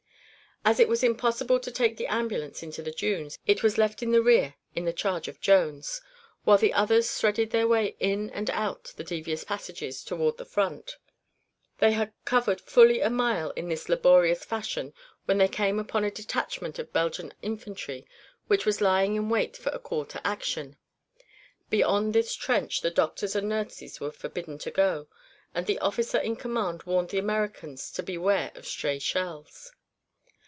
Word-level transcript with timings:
As 0.63 0.79
it 0.79 0.87
was 0.87 1.01
impossible 1.03 1.59
to 1.59 1.71
take 1.71 1.97
the 1.97 2.05
ambulance 2.05 2.61
into 2.61 2.83
the 2.83 2.91
dunes, 2.91 3.39
it 3.47 3.63
was 3.63 3.79
left 3.79 4.03
in 4.03 4.11
the 4.11 4.21
rear 4.21 4.53
in 4.75 4.93
charge 4.93 5.27
of 5.27 5.41
Jones, 5.41 6.01
while 6.43 6.59
the 6.59 6.71
others 6.71 7.09
threaded 7.17 7.49
their 7.49 7.67
way 7.67 7.95
in 7.99 8.29
and 8.29 8.47
out 8.51 8.93
the 8.95 9.03
devious 9.03 9.43
passages 9.43 10.03
toward 10.03 10.37
the 10.37 10.45
front. 10.45 10.97
They 11.79 11.93
had 11.93 12.13
covered 12.25 12.61
fully 12.61 12.99
a 13.01 13.09
mile 13.09 13.49
in 13.55 13.69
this 13.69 13.89
laborious 13.89 14.45
fashion 14.45 14.93
before 15.25 15.39
they 15.39 15.47
came 15.47 15.79
upon 15.79 16.03
a 16.03 16.11
detachment 16.11 16.77
of 16.77 16.93
Belgian 16.93 17.33
infantry 17.41 18.05
which 18.45 18.63
was 18.63 18.81
lying 18.81 19.15
in 19.15 19.29
wait 19.29 19.57
for 19.57 19.69
a 19.71 19.79
call 19.79 20.05
to 20.05 20.25
action. 20.25 20.77
Beyond 21.71 22.13
this 22.13 22.35
trench 22.35 22.81
the 22.81 22.91
doctors 22.91 23.35
and 23.35 23.49
nurses 23.49 23.99
were 23.99 24.11
forbidden 24.11 24.59
to 24.59 24.69
go, 24.69 25.07
and 25.55 25.65
the 25.65 25.79
officer 25.79 26.19
in 26.19 26.35
command 26.35 26.83
warned 26.83 27.09
the 27.09 27.17
Americans 27.17 27.89
to 27.93 28.03
beware 28.03 28.51
of 28.53 28.67
stray 28.67 28.99
shells. 28.99 29.71